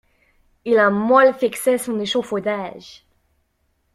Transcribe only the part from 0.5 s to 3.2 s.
Il a mal fixé son échaufaudage.